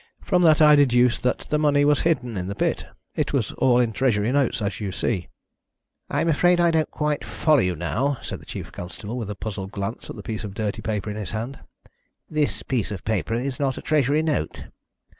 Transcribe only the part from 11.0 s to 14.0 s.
in his hand. "This piece of paper is not a